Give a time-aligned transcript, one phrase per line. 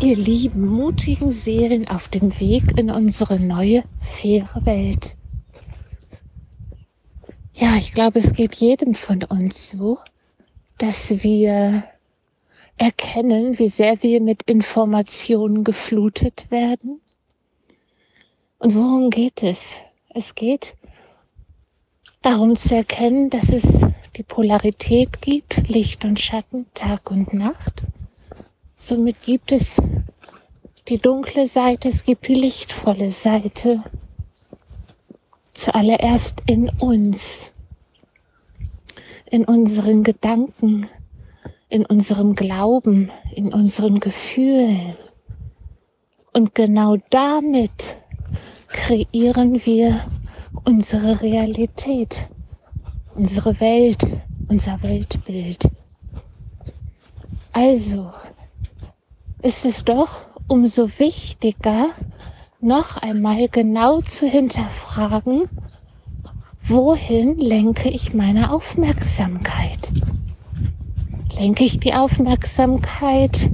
[0.00, 5.16] ihr lieben, mutigen Seelen auf dem Weg in unsere neue, faire Welt.
[7.54, 9.98] Ja, ich glaube, es geht jedem von uns so,
[10.78, 11.82] dass wir
[12.76, 17.00] erkennen, wie sehr wir mit Informationen geflutet werden.
[18.58, 19.78] Und worum geht es?
[20.10, 20.76] Es geht
[22.22, 23.80] darum zu erkennen, dass es
[24.16, 27.82] die Polarität gibt, Licht und Schatten, Tag und Nacht.
[28.80, 29.82] Somit gibt es
[30.86, 33.82] die dunkle Seite, es gibt die lichtvolle Seite.
[35.52, 37.50] Zuallererst in uns,
[39.32, 40.86] in unseren Gedanken,
[41.68, 44.94] in unserem Glauben, in unseren Gefühlen.
[46.32, 47.96] Und genau damit
[48.68, 50.06] kreieren wir
[50.64, 52.28] unsere Realität,
[53.16, 54.06] unsere Welt,
[54.46, 55.68] unser Weltbild.
[57.52, 58.12] Also
[59.42, 61.86] ist es doch umso wichtiger,
[62.60, 65.48] noch einmal genau zu hinterfragen,
[66.64, 69.92] wohin lenke ich meine Aufmerksamkeit?
[71.38, 73.50] Lenke ich die Aufmerksamkeit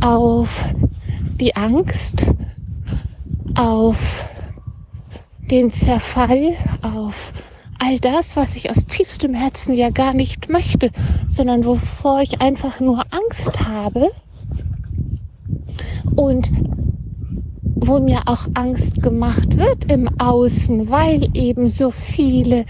[0.00, 0.64] auf
[1.38, 2.26] die Angst,
[3.54, 4.24] auf
[5.50, 7.34] den Zerfall, auf
[7.78, 10.90] all das, was ich aus tiefstem Herzen ja gar nicht möchte,
[11.28, 14.10] sondern wovor ich einfach nur Angst habe
[16.16, 16.50] und
[17.74, 22.64] wo mir auch Angst gemacht wird im Außen, weil eben so viele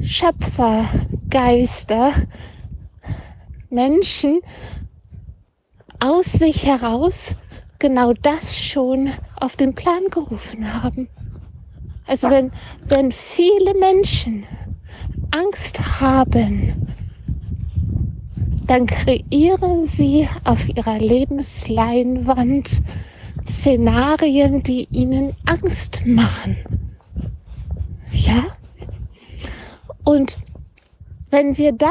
[0.00, 0.86] Schöpfer,
[1.28, 2.12] Geister,
[3.70, 4.40] Menschen
[6.00, 7.36] aus sich heraus
[7.78, 11.08] genau das schon auf den Plan gerufen haben.
[12.06, 12.50] Also wenn,
[12.88, 14.44] wenn viele Menschen
[15.30, 16.86] Angst haben,
[18.72, 22.80] dann kreieren sie auf ihrer Lebensleinwand
[23.46, 26.56] Szenarien, die ihnen Angst machen.
[28.12, 28.44] Ja?
[30.04, 30.38] Und
[31.28, 31.90] wenn wir dann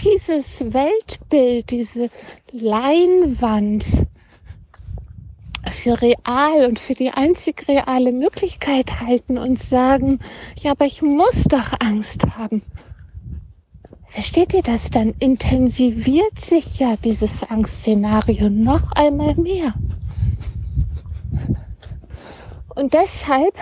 [0.00, 2.10] dieses Weltbild, diese
[2.50, 3.84] Leinwand
[5.68, 10.18] für real und für die einzig reale Möglichkeit halten und sagen,
[10.58, 12.62] ja, aber ich muss doch Angst haben.
[14.10, 14.90] Versteht ihr das?
[14.90, 19.72] Dann intensiviert sich ja dieses Angstszenario noch einmal mehr.
[22.74, 23.54] Und deshalb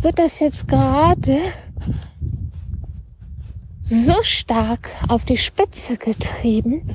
[0.00, 1.40] wird das jetzt gerade
[3.82, 6.86] so stark auf die Spitze getrieben,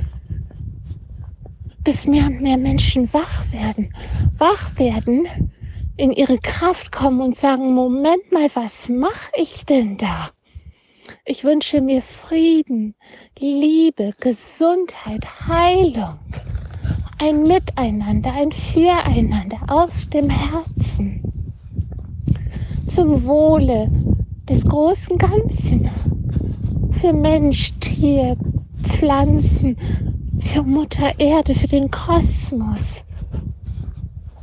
[1.84, 3.92] bis mehr und mehr Menschen wach werden.
[4.38, 5.28] Wach werden,
[5.98, 10.30] in ihre Kraft kommen und sagen, Moment mal, was mache ich denn da?
[11.32, 12.96] Ich wünsche mir Frieden,
[13.38, 16.18] Liebe, Gesundheit, Heilung,
[17.20, 21.22] ein Miteinander, ein Füreinander aus dem Herzen
[22.88, 23.92] zum Wohle
[24.50, 25.88] des großen Ganzen
[27.00, 28.36] für Mensch, Tier,
[28.82, 29.78] Pflanzen,
[30.40, 33.04] für Mutter Erde, für den Kosmos,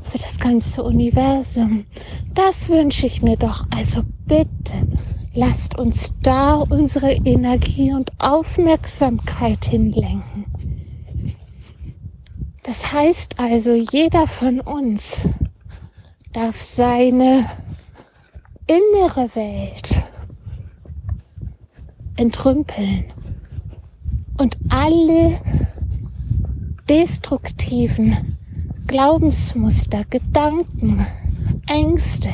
[0.02, 1.84] für das ganze Universum.
[2.32, 3.66] Das wünsche ich mir doch.
[3.70, 4.86] Also bitte,
[5.36, 10.46] lasst uns da unsere Energie und Aufmerksamkeit hinlenken.
[12.62, 15.18] Das heißt also, jeder von uns
[16.32, 17.44] darf seine
[18.66, 20.02] innere Welt
[22.16, 23.04] entrümpeln
[24.38, 25.38] und alle
[26.88, 28.38] destruktiven
[28.86, 31.06] Glaubensmuster, Gedanken,
[31.66, 32.30] Ängste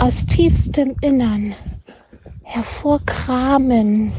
[0.00, 1.54] aus tiefstem Innern
[2.42, 4.12] hervorkramen,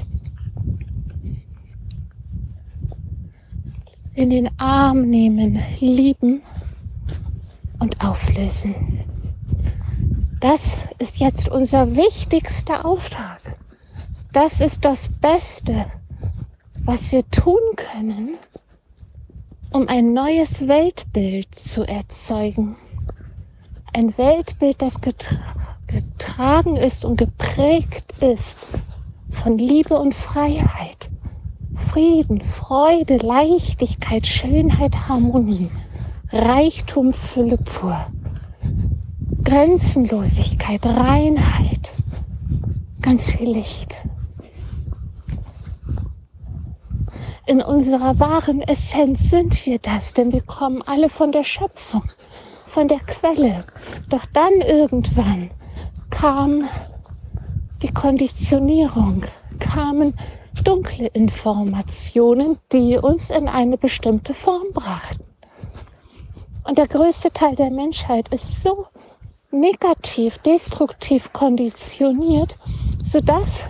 [4.14, 6.44] in den Arm nehmen, lieben
[7.79, 8.76] und auflösen.
[10.40, 13.58] Das ist jetzt unser wichtigster Auftrag.
[14.34, 15.88] Das ist das Beste,
[16.84, 18.35] was wir tun können,
[19.72, 22.76] um ein neues Weltbild zu erzeugen.
[23.94, 25.02] Ein Weltbild, das
[25.91, 28.59] getragen ist und geprägt ist
[29.29, 31.09] von Liebe und Freiheit,
[31.73, 35.70] Frieden, Freude, Leichtigkeit, Schönheit, Harmonie,
[36.32, 37.97] Reichtum, Fülle pur,
[39.43, 41.93] Grenzenlosigkeit, Reinheit,
[43.02, 43.97] ganz viel Licht.
[47.52, 52.03] in unserer wahren Essenz sind wir das, denn wir kommen alle von der Schöpfung,
[52.66, 53.66] von der Quelle.
[54.09, 55.49] Doch dann irgendwann
[56.11, 56.69] kam
[57.81, 59.25] die Konditionierung,
[59.59, 60.13] kamen
[60.63, 65.23] dunkle Informationen, die uns in eine bestimmte Form brachten.
[66.63, 68.85] Und der größte Teil der Menschheit ist so
[69.49, 72.55] negativ, destruktiv konditioniert,
[73.03, 73.64] sodass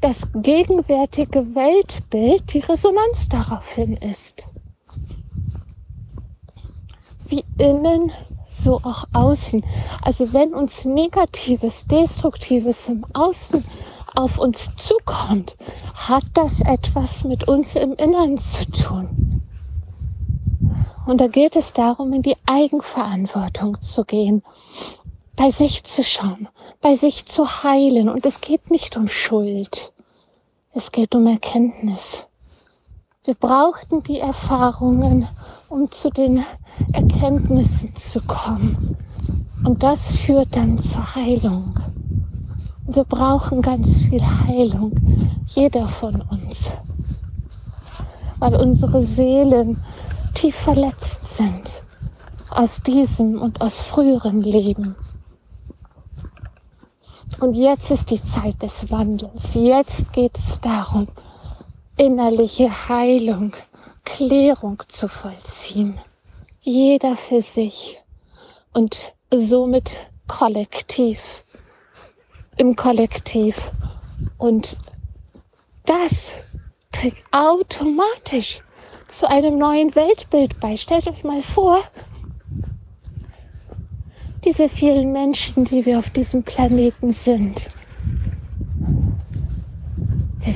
[0.00, 4.44] das gegenwärtige Weltbild die Resonanz daraufhin ist.
[7.26, 8.12] Wie innen,
[8.50, 9.64] so auch außen.
[10.02, 13.64] Also wenn uns Negatives, Destruktives im Außen
[14.14, 15.56] auf uns zukommt,
[15.94, 19.42] hat das etwas mit uns im Innern zu tun.
[21.06, 24.42] Und da geht es darum, in die Eigenverantwortung zu gehen,
[25.36, 26.48] bei sich zu schauen,
[26.80, 28.08] bei sich zu heilen.
[28.08, 29.92] Und es geht nicht um Schuld,
[30.72, 32.26] es geht um Erkenntnis.
[33.22, 35.28] Wir brauchten die Erfahrungen,
[35.68, 36.42] um zu den
[36.94, 38.96] Erkenntnissen zu kommen.
[39.62, 41.78] Und das führt dann zur Heilung.
[42.86, 44.92] Wir brauchen ganz viel Heilung,
[45.48, 46.72] jeder von uns,
[48.38, 49.82] weil unsere Seelen
[50.32, 51.70] tief verletzt sind
[52.48, 54.96] aus diesem und aus früheren Leben.
[57.38, 59.52] Und jetzt ist die Zeit des Wandels.
[59.52, 61.06] Jetzt geht es darum,
[62.00, 63.52] innerliche Heilung,
[64.06, 66.00] Klärung zu vollziehen.
[66.62, 68.00] Jeder für sich
[68.72, 71.44] und somit kollektiv,
[72.56, 73.70] im Kollektiv.
[74.38, 74.78] Und
[75.84, 76.32] das
[76.90, 78.62] trägt automatisch
[79.06, 80.78] zu einem neuen Weltbild bei.
[80.78, 81.80] Stellt euch mal vor,
[84.46, 87.68] diese vielen Menschen, die wir auf diesem Planeten sind.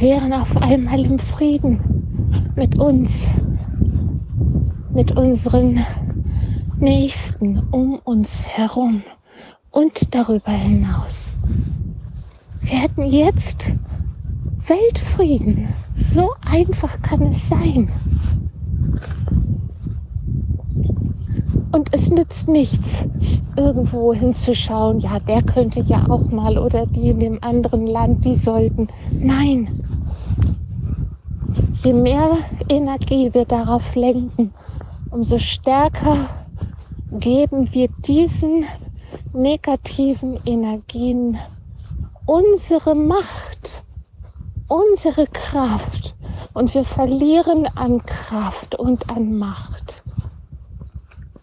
[0.05, 1.81] Wären auf einmal im Frieden
[2.57, 3.27] mit uns,
[4.93, 5.83] mit unseren
[6.79, 9.03] Nächsten um uns herum
[9.71, 11.37] und darüber hinaus.
[12.61, 13.65] Wir hätten jetzt
[14.67, 15.69] Weltfrieden.
[15.95, 17.89] So einfach kann es sein.
[21.73, 23.07] Und es nützt nichts,
[23.57, 28.35] irgendwo hinzuschauen, ja, der könnte ja auch mal oder die in dem anderen Land, die
[28.35, 28.89] sollten.
[29.11, 29.81] Nein.
[31.85, 32.39] Je mehr
[32.71, 34.55] Energie wir darauf lenken,
[35.11, 36.17] umso stärker
[37.11, 38.65] geben wir diesen
[39.35, 41.39] negativen Energien
[42.25, 43.85] unsere Macht,
[44.67, 46.15] unsere Kraft.
[46.55, 50.03] Und wir verlieren an Kraft und an Macht.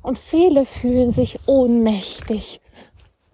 [0.02, 2.61] Und viele fühlen sich ohnmächtig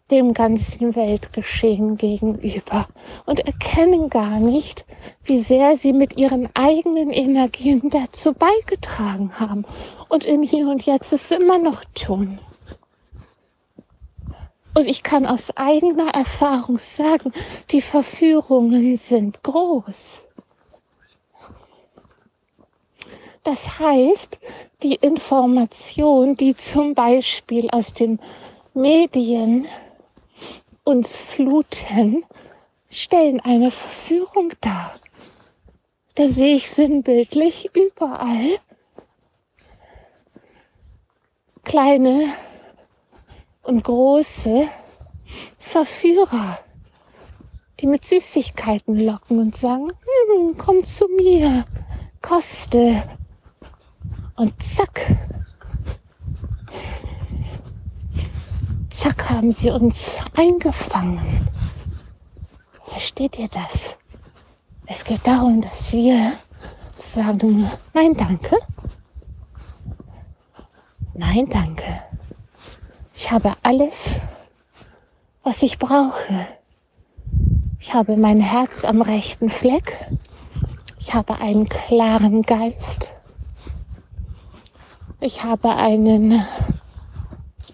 [0.09, 2.87] dem ganzen Weltgeschehen gegenüber
[3.25, 4.85] und erkennen gar nicht,
[5.23, 9.65] wie sehr sie mit ihren eigenen Energien dazu beigetragen haben
[10.09, 12.39] und im Hier und Jetzt es immer noch tun.
[14.75, 17.33] Und ich kann aus eigener Erfahrung sagen,
[17.71, 20.23] die Verführungen sind groß.
[23.43, 24.39] Das heißt,
[24.83, 28.19] die Information, die zum Beispiel aus den
[28.73, 29.65] Medien
[30.87, 32.23] uns fluten,
[32.89, 34.95] stellen eine Verführung dar.
[36.15, 38.57] Da sehe ich sinnbildlich überall
[41.65, 42.33] kleine
[43.63, 44.69] und große
[45.57, 46.57] Verführer,
[47.81, 51.65] die mit Süßigkeiten locken und sagen, hm, komm zu mir,
[52.21, 53.03] koste,
[54.37, 55.01] und zack,
[59.07, 61.47] zack haben sie uns eingefangen.
[62.83, 63.95] Versteht ihr das?
[64.85, 66.33] Es geht darum, dass wir
[66.93, 68.57] sagen, nein, danke.
[71.13, 72.01] Nein, danke.
[73.13, 74.17] Ich habe alles,
[75.43, 76.45] was ich brauche.
[77.79, 80.05] Ich habe mein Herz am rechten Fleck.
[80.99, 83.09] Ich habe einen klaren Geist.
[85.21, 86.45] Ich habe einen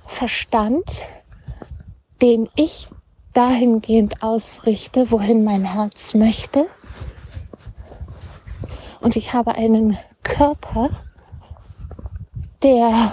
[0.06, 1.08] Verstand,
[2.24, 2.88] den ich
[3.34, 6.66] dahingehend ausrichte, wohin mein Herz möchte.
[9.02, 10.90] Und ich habe einen Körper,
[12.64, 13.12] der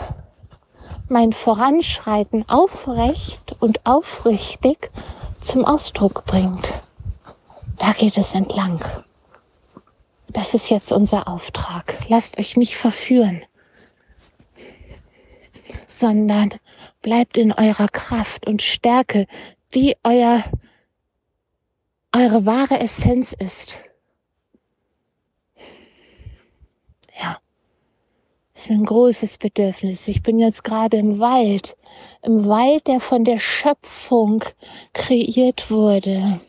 [1.09, 4.93] mein Voranschreiten aufrecht und aufrichtig
[5.41, 6.81] zum Ausdruck bringt.
[7.79, 8.85] Da geht es entlang.
[10.29, 11.99] Das ist jetzt unser Auftrag.
[12.07, 13.43] Lasst euch nicht verführen
[15.91, 16.55] sondern
[17.03, 19.27] bleibt in eurer Kraft und Stärke,
[19.75, 20.43] die euer,
[22.15, 23.81] eure wahre Essenz ist.
[27.21, 27.39] Ja,
[28.55, 30.09] das ist ein großes Bedürfnis.
[30.09, 31.77] Ich bin jetzt gerade im Wald,
[32.23, 34.45] im Wald, der von der Schöpfung
[34.93, 36.41] kreiert wurde.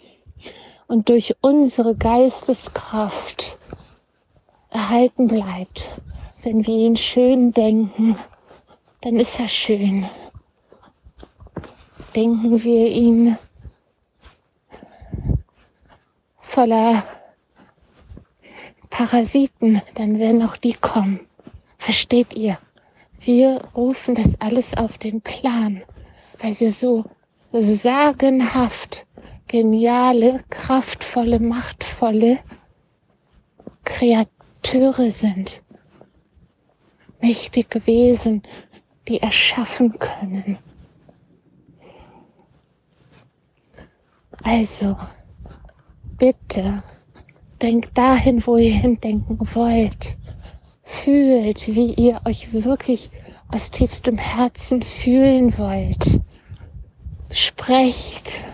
[0.88, 3.58] und durch unsere Geisteskraft
[4.70, 5.90] erhalten bleibt.
[6.44, 8.18] Wenn wir ihn schön denken,
[9.02, 10.08] dann ist er schön.
[12.16, 13.38] Denken wir ihn
[16.40, 17.04] voller
[18.90, 21.22] Parasiten, dann werden auch die kommen.
[21.78, 22.60] Versteht ihr?
[23.20, 25.84] Wir rufen das alles auf den Plan,
[26.40, 27.06] weil wir so
[27.52, 29.06] sagenhaft
[29.48, 32.40] geniale, kraftvolle, machtvolle
[33.84, 35.62] Kreateure sind.
[37.22, 38.44] Mächtige Wesen,
[39.12, 40.58] die erschaffen können.
[44.42, 44.96] Also,
[46.18, 46.82] bitte,
[47.62, 50.18] denkt dahin, wo ihr hindenken wollt.
[50.84, 53.12] Fühlt, wie ihr euch wirklich
[53.50, 56.22] aus tiefstem Herzen fühlen wollt.
[57.32, 58.46] Sprecht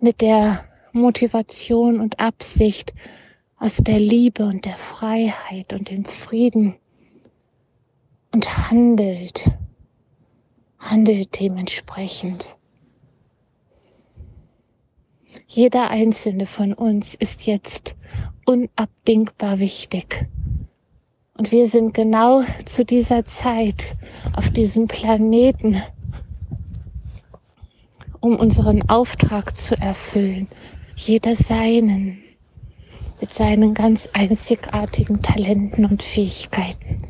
[0.00, 2.94] mit der Motivation und Absicht
[3.58, 6.76] aus der Liebe und der Freiheit und dem Frieden
[8.36, 9.50] und handelt,
[10.78, 12.54] handelt dementsprechend.
[15.46, 17.94] Jeder einzelne von uns ist jetzt
[18.44, 20.26] unabdingbar wichtig.
[21.38, 23.96] Und wir sind genau zu dieser Zeit
[24.34, 25.80] auf diesem Planeten,
[28.20, 30.46] um unseren Auftrag zu erfüllen.
[30.94, 32.18] Jeder seinen,
[33.18, 37.05] mit seinen ganz einzigartigen Talenten und Fähigkeiten.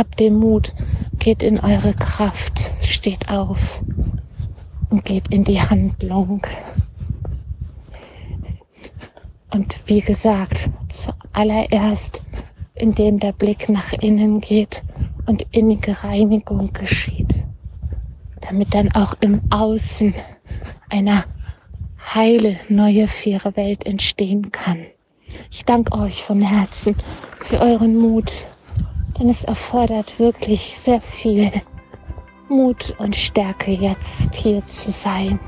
[0.00, 0.72] Habt den Mut,
[1.18, 3.84] geht in eure Kraft, steht auf.
[4.88, 6.40] Und geht in die Handlung.
[9.50, 12.22] Und wie gesagt, zuallererst,
[12.74, 14.82] indem der Blick nach innen geht
[15.26, 17.34] und innige Reinigung geschieht,
[18.40, 20.14] damit dann auch im Außen
[20.88, 21.24] eine
[22.14, 24.78] heile, neue, faire Welt entstehen kann.
[25.50, 26.96] Ich danke euch von Herzen
[27.38, 28.46] für euren Mut,
[29.18, 31.50] denn es erfordert wirklich sehr viel
[32.48, 35.38] Mut und Stärke jetzt hier zu sein.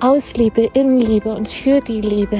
[0.00, 2.38] Aus Liebe, in Liebe und für die Liebe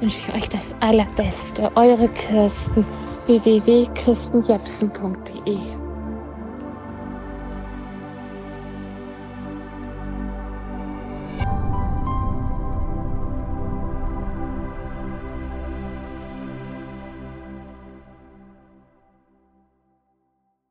[0.00, 1.70] wünsche ich euch das Allerbeste.
[1.76, 2.84] Eure Kirsten
[3.26, 5.81] www.kirstenjepsen.de